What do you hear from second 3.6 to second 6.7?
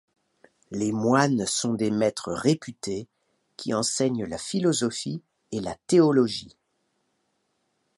enseignent la philosophie et la théologie.